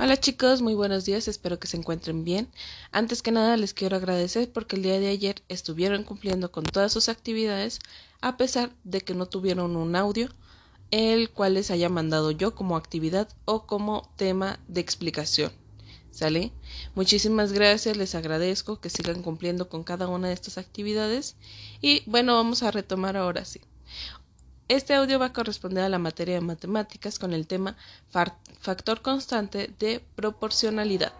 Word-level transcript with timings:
Hola 0.00 0.16
chicos, 0.16 0.62
muy 0.62 0.74
buenos 0.74 1.04
días, 1.06 1.26
espero 1.26 1.58
que 1.58 1.66
se 1.66 1.76
encuentren 1.76 2.22
bien. 2.22 2.48
Antes 2.92 3.20
que 3.20 3.32
nada 3.32 3.56
les 3.56 3.74
quiero 3.74 3.96
agradecer 3.96 4.48
porque 4.52 4.76
el 4.76 4.84
día 4.84 5.00
de 5.00 5.08
ayer 5.08 5.42
estuvieron 5.48 6.04
cumpliendo 6.04 6.52
con 6.52 6.62
todas 6.62 6.92
sus 6.92 7.08
actividades 7.08 7.80
a 8.20 8.36
pesar 8.36 8.70
de 8.84 9.00
que 9.00 9.14
no 9.14 9.26
tuvieron 9.26 9.74
un 9.74 9.96
audio 9.96 10.28
el 10.92 11.30
cual 11.30 11.54
les 11.54 11.72
haya 11.72 11.88
mandado 11.88 12.30
yo 12.30 12.54
como 12.54 12.76
actividad 12.76 13.28
o 13.44 13.66
como 13.66 14.08
tema 14.14 14.60
de 14.68 14.80
explicación. 14.80 15.50
¿Sale? 16.12 16.52
Muchísimas 16.94 17.52
gracias, 17.52 17.96
les 17.96 18.14
agradezco 18.14 18.80
que 18.80 18.90
sigan 18.90 19.24
cumpliendo 19.24 19.68
con 19.68 19.82
cada 19.82 20.06
una 20.06 20.28
de 20.28 20.34
estas 20.34 20.58
actividades 20.58 21.34
y 21.80 22.04
bueno, 22.06 22.36
vamos 22.36 22.62
a 22.62 22.70
retomar 22.70 23.16
ahora 23.16 23.44
sí. 23.44 23.60
Este 24.68 24.92
audio 24.92 25.18
va 25.18 25.26
a 25.26 25.32
corresponder 25.32 25.82
a 25.84 25.88
la 25.88 25.98
materia 25.98 26.34
de 26.34 26.42
matemáticas 26.42 27.18
con 27.18 27.32
el 27.32 27.46
tema 27.46 27.74
factor 28.60 29.00
constante 29.00 29.72
de 29.78 30.04
proporcionalidad. 30.14 31.14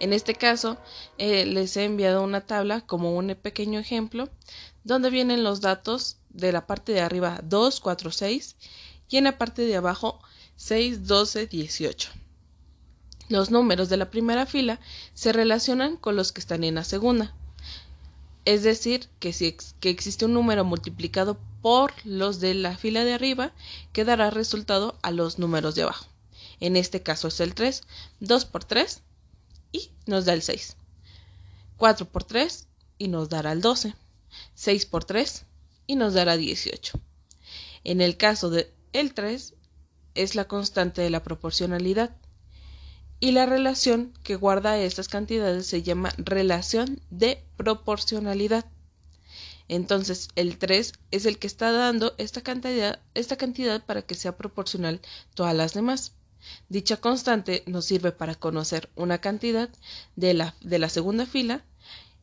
En 0.00 0.12
este 0.12 0.34
caso, 0.34 0.76
eh, 1.16 1.46
les 1.46 1.78
he 1.78 1.84
enviado 1.84 2.22
una 2.22 2.42
tabla 2.42 2.82
como 2.82 3.16
un 3.16 3.34
pequeño 3.40 3.80
ejemplo 3.80 4.28
donde 4.84 5.08
vienen 5.08 5.44
los 5.44 5.62
datos 5.62 6.18
de 6.28 6.52
la 6.52 6.66
parte 6.66 6.92
de 6.92 7.00
arriba 7.00 7.40
2, 7.42 7.80
4, 7.80 8.10
6 8.10 8.56
y 9.08 9.16
en 9.16 9.24
la 9.24 9.38
parte 9.38 9.62
de 9.62 9.76
abajo 9.76 10.20
6, 10.56 11.06
12, 11.06 11.46
18. 11.46 12.10
Los 13.30 13.50
números 13.50 13.88
de 13.88 13.96
la 13.96 14.10
primera 14.10 14.44
fila 14.44 14.78
se 15.14 15.32
relacionan 15.32 15.96
con 15.96 16.16
los 16.16 16.32
que 16.32 16.40
están 16.42 16.64
en 16.64 16.74
la 16.74 16.84
segunda. 16.84 17.34
Es 18.44 18.62
decir, 18.62 19.08
que 19.20 19.32
si 19.32 19.56
que 19.80 19.88
existe 19.88 20.26
un 20.26 20.34
número 20.34 20.64
multiplicado 20.64 21.38
por 21.62 21.92
los 22.04 22.40
de 22.40 22.54
la 22.54 22.76
fila 22.76 23.04
de 23.04 23.14
arriba 23.14 23.52
que 23.92 24.04
dará 24.04 24.30
resultado 24.30 24.98
a 25.02 25.10
los 25.10 25.38
números 25.38 25.74
de 25.74 25.82
abajo. 25.82 26.06
En 26.60 26.76
este 26.76 27.02
caso 27.02 27.28
es 27.28 27.40
el 27.40 27.54
3, 27.54 27.82
2 28.20 28.44
por 28.46 28.64
3 28.64 29.02
y 29.72 29.90
nos 30.06 30.24
da 30.24 30.32
el 30.32 30.42
6. 30.42 30.76
4 31.76 32.06
por 32.06 32.24
3 32.24 32.66
y 32.98 33.08
nos 33.08 33.28
dará 33.28 33.52
el 33.52 33.60
12. 33.60 33.94
6 34.54 34.86
por 34.86 35.04
3 35.04 35.44
y 35.86 35.96
nos 35.96 36.14
dará 36.14 36.36
18. 36.36 37.00
En 37.84 38.00
el 38.00 38.16
caso 38.16 38.50
de 38.50 38.72
el 38.92 39.14
3 39.14 39.54
es 40.14 40.34
la 40.34 40.46
constante 40.46 41.00
de 41.02 41.10
la 41.10 41.22
proporcionalidad 41.22 42.16
y 43.20 43.32
la 43.32 43.46
relación 43.46 44.12
que 44.22 44.36
guarda 44.36 44.78
estas 44.78 45.08
cantidades 45.08 45.66
se 45.66 45.82
llama 45.82 46.12
relación 46.18 47.00
de 47.10 47.44
proporcionalidad. 47.56 48.64
Entonces, 49.68 50.28
el 50.34 50.58
3 50.58 50.94
es 51.10 51.26
el 51.26 51.38
que 51.38 51.46
está 51.46 51.70
dando 51.72 52.14
esta 52.16 52.40
cantidad, 52.40 53.84
para 53.84 54.02
que 54.02 54.14
sea 54.14 54.36
proporcional 54.36 55.00
todas 55.34 55.54
las 55.54 55.74
demás. 55.74 56.14
Dicha 56.68 56.96
constante 56.96 57.62
nos 57.66 57.84
sirve 57.84 58.12
para 58.12 58.34
conocer 58.34 58.88
una 58.96 59.18
cantidad 59.18 59.68
de 60.16 60.34
la, 60.34 60.54
de 60.62 60.78
la 60.78 60.88
segunda 60.88 61.26
fila 61.26 61.64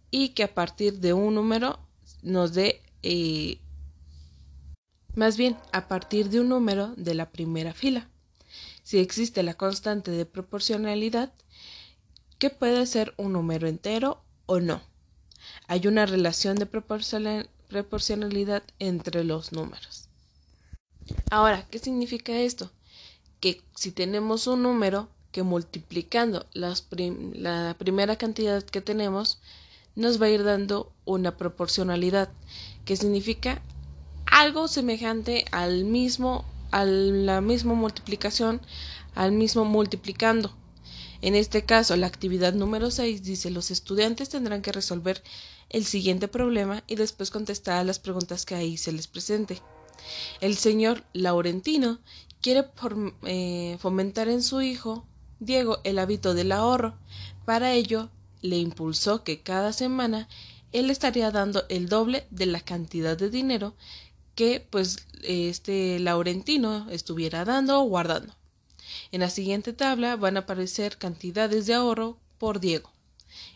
y 0.09 0.29
que 0.29 0.43
a 0.43 0.53
partir 0.53 0.99
de 0.99 1.13
un 1.13 1.35
número 1.35 1.79
nos 2.23 2.53
dé, 2.53 2.81
eh, 3.03 3.59
más 5.13 5.37
bien, 5.37 5.57
a 5.71 5.87
partir 5.87 6.30
de 6.30 6.39
un 6.39 6.49
número 6.49 6.93
de 6.95 7.13
la 7.13 7.30
primera 7.30 7.73
fila. 7.73 8.09
Si 8.81 8.99
existe 8.99 9.43
la 9.43 9.53
constante 9.53 10.11
de 10.11 10.25
proporcionalidad, 10.25 11.33
que 12.39 12.49
puede 12.49 12.85
ser 12.87 13.13
un 13.17 13.33
número 13.33 13.67
entero 13.67 14.23
o 14.45 14.59
no 14.59 14.94
hay 15.67 15.88
una 15.88 16.05
relación 16.05 16.58
de 16.58 16.66
proporcionalidad 16.66 18.63
entre 18.80 19.23
los 19.23 19.52
números. 19.52 20.09
Ahora, 21.30 21.66
¿qué 21.69 21.80
significa 21.80 22.33
esto? 22.33 22.71
Que 23.39 23.61
si 23.75 23.91
tenemos 23.91 24.47
un 24.47 24.63
número 24.63 25.09
que 25.31 25.43
multiplicando 25.43 26.45
la 26.53 27.75
primera 27.77 28.16
cantidad 28.16 28.63
que 28.63 28.81
tenemos, 28.81 29.39
nos 29.95 30.21
va 30.21 30.25
a 30.27 30.30
ir 30.30 30.43
dando 30.43 30.91
una 31.05 31.38
proporcionalidad, 31.38 32.30
que 32.86 32.95
significa 32.95 33.61
algo 34.26 34.67
semejante 34.67 35.45
al 35.52 35.86
mismo, 35.86 36.45
a 36.71 36.86
la 36.86 37.42
misma 37.42 37.73
multiplicación, 37.73 38.61
al 39.14 39.32
mismo 39.32 39.65
multiplicando. 39.65 40.55
En 41.25 41.33
este 41.33 41.65
caso, 41.65 41.95
la 41.95 42.05
actividad 42.05 42.53
número 42.53 42.91
6 42.91 43.23
dice 43.23 43.49
los 43.49 43.71
estudiantes 43.71 44.30
tendrán 44.30 44.61
que 44.61 44.71
resolver 44.71 45.23
el 45.69 45.83
siguiente 45.83 46.27
problema 46.27 46.83
y 46.86 46.97
después 46.97 47.31
contestar 47.31 47.80
a 47.80 47.83
las 47.83 47.97
preguntas 47.97 48.45
que 48.45 48.53
ahí 48.53 48.77
se 48.77 48.91
les 48.91 49.08
presente. 49.08 49.59
El 50.39 50.55
señor 50.55 51.03
Laurentino 51.14 51.97
quiere 52.41 52.65
eh, 53.23 53.75
fomentar 53.80 54.27
en 54.30 54.43
su 54.43 54.61
hijo 54.61 55.08
Diego 55.39 55.80
el 55.83 55.97
hábito 55.97 56.35
del 56.35 56.52
ahorro. 56.52 56.93
Para 57.43 57.73
ello, 57.73 58.11
le 58.43 58.59
impulsó 58.59 59.23
que 59.23 59.41
cada 59.41 59.73
semana 59.73 60.30
él 60.73 60.91
estaría 60.91 61.31
dando 61.31 61.65
el 61.69 61.89
doble 61.89 62.27
de 62.30 62.45
la 62.45 62.59
cantidad 62.59 63.17
de 63.17 63.31
dinero 63.31 63.73
que 64.35 64.64
pues 64.69 65.08
este 65.23 65.97
Laurentino 65.97 66.87
estuviera 66.91 67.45
dando 67.45 67.81
o 67.81 67.85
guardando. 67.85 68.31
En 69.11 69.21
la 69.21 69.30
siguiente 69.30 69.73
tabla 69.73 70.16
van 70.16 70.38
a 70.38 70.42
aparecer 70.42 70.98
cantidades 70.98 71.66
de 71.67 71.73
ahorro 71.73 72.20
por 72.38 72.60
Diego 72.60 72.92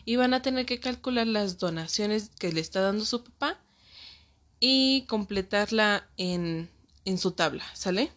y 0.04 0.16
van 0.16 0.34
a 0.34 0.42
tener 0.42 0.66
que 0.66 0.80
calcular 0.80 1.26
las 1.26 1.58
donaciones 1.58 2.30
que 2.38 2.52
le 2.52 2.60
está 2.60 2.80
dando 2.80 3.04
su 3.04 3.24
papá 3.24 3.58
y 4.58 5.06
completarla 5.06 6.08
en, 6.16 6.70
en 7.04 7.18
su 7.18 7.32
tabla, 7.32 7.64
¿sale? 7.74 8.12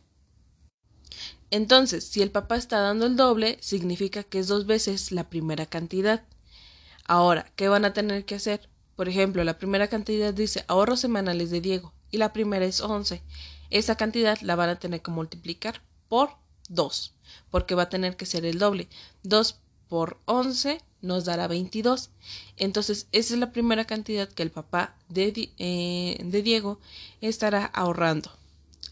Entonces, 1.52 2.06
si 2.06 2.22
el 2.22 2.32
papá 2.32 2.56
está 2.56 2.80
dando 2.80 3.06
el 3.06 3.16
doble, 3.16 3.58
significa 3.62 4.24
que 4.24 4.40
es 4.40 4.48
dos 4.48 4.66
veces 4.66 5.12
la 5.12 5.30
primera 5.30 5.66
cantidad. 5.66 6.26
Ahora, 7.06 7.52
¿qué 7.56 7.68
van 7.68 7.86
a 7.86 7.94
tener 7.94 8.26
que 8.26 8.36
hacer? 8.36 8.70
Por 8.96 9.08
ejemplo, 9.08 9.44
la 9.44 9.58
primera 9.58 9.88
cantidad 9.88 10.34
dice 10.34 10.66
ahorros 10.68 11.00
semanales 11.00 11.52
de 11.52 11.62
Diego 11.62 11.94
y 12.12 12.18
la 12.18 12.34
primera 12.34 12.66
es 12.66 12.82
11. 12.82 13.22
Esa 13.70 13.96
cantidad 13.96 14.40
la 14.42 14.56
van 14.56 14.70
a 14.70 14.80
tener 14.80 15.02
que 15.02 15.12
multiplicar 15.12 15.82
por 16.08 16.43
2, 16.70 17.14
porque 17.50 17.76
va 17.76 17.84
a 17.84 17.90
tener 17.90 18.16
que 18.16 18.26
ser 18.26 18.46
el 18.46 18.60
doble. 18.60 18.88
2 19.24 19.58
por 19.88 20.20
11 20.26 20.82
nos 21.02 21.26
dará 21.26 21.48
22. 21.48 22.10
Entonces, 22.58 23.08
esa 23.12 23.34
es 23.34 23.40
la 23.40 23.52
primera 23.52 23.86
cantidad 23.86 24.28
que 24.28 24.44
el 24.44 24.52
papá 24.52 24.96
de, 25.10 25.52
eh, 25.58 26.18
de 26.24 26.42
Diego 26.42 26.80
estará 27.22 27.66
ahorrando 27.66 28.32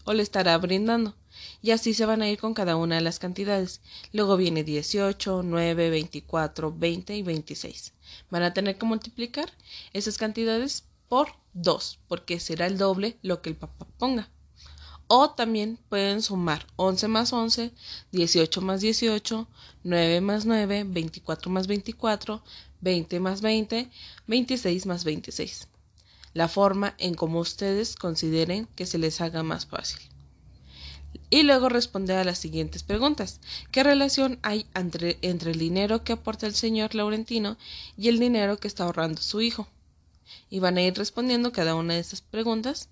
o 0.04 0.12
le 0.12 0.22
estará 0.22 0.56
brindando. 0.58 1.14
Y 1.62 1.70
así 1.70 1.94
se 1.94 2.06
van 2.06 2.22
a 2.22 2.28
ir 2.28 2.38
con 2.38 2.54
cada 2.54 2.76
una 2.76 2.96
de 2.96 3.00
las 3.00 3.18
cantidades. 3.18 3.80
Luego 4.12 4.36
viene 4.36 4.64
18, 4.64 5.42
9, 5.42 5.90
24, 5.90 6.72
20 6.72 7.16
y 7.16 7.22
26. 7.22 7.92
Van 8.30 8.42
a 8.42 8.52
tener 8.52 8.76
que 8.78 8.86
multiplicar 8.86 9.50
esas 9.92 10.18
cantidades 10.18 10.84
por 11.08 11.28
2, 11.54 11.98
porque 12.08 12.40
será 12.40 12.66
el 12.66 12.78
doble 12.78 13.18
lo 13.22 13.42
que 13.42 13.50
el 13.50 13.56
papá 13.56 13.86
ponga. 13.98 14.30
O 15.06 15.30
también 15.30 15.78
pueden 15.88 16.22
sumar 16.22 16.66
11 16.76 17.08
más 17.08 17.32
11, 17.32 17.72
18 18.12 18.60
más 18.62 18.80
18, 18.80 19.48
9 19.84 20.20
más 20.20 20.46
9, 20.46 20.84
24 20.86 21.50
más 21.50 21.66
24, 21.66 22.42
20 22.80 23.20
más 23.20 23.40
20, 23.40 23.90
26 24.26 24.86
más 24.86 25.04
26. 25.04 25.68
La 26.34 26.48
forma 26.48 26.94
en 26.98 27.14
como 27.14 27.40
ustedes 27.40 27.94
consideren 27.94 28.66
que 28.74 28.86
se 28.86 28.98
les 28.98 29.20
haga 29.20 29.42
más 29.42 29.66
fácil. 29.66 30.00
Y 31.28 31.42
luego 31.42 31.68
responder 31.68 32.16
a 32.16 32.24
las 32.24 32.38
siguientes 32.38 32.82
preguntas. 32.82 33.40
¿Qué 33.70 33.82
relación 33.82 34.38
hay 34.42 34.66
entre, 34.74 35.18
entre 35.22 35.50
el 35.50 35.58
dinero 35.58 36.04
que 36.04 36.14
aporta 36.14 36.46
el 36.46 36.54
señor 36.54 36.94
Laurentino 36.94 37.58
y 37.98 38.08
el 38.08 38.18
dinero 38.18 38.56
que 38.58 38.68
está 38.68 38.84
ahorrando 38.84 39.20
su 39.20 39.40
hijo? 39.40 39.68
Y 40.48 40.60
van 40.60 40.78
a 40.78 40.82
ir 40.82 40.94
respondiendo 40.94 41.52
cada 41.52 41.74
una 41.74 41.94
de 41.94 42.00
estas 42.00 42.22
preguntas 42.22 42.88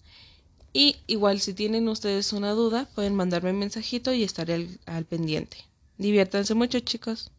y 0.72 0.96
igual 1.06 1.40
si 1.40 1.54
tienen 1.54 1.88
ustedes 1.88 2.32
una 2.32 2.52
duda, 2.52 2.88
pueden 2.94 3.14
mandarme 3.14 3.50
un 3.50 3.58
mensajito 3.58 4.12
y 4.12 4.22
estaré 4.22 4.68
al, 4.86 5.04
pendiente. 5.04 5.58
Diviértanse 5.98 6.54
mucho 6.54 6.80
chicos. 6.80 7.30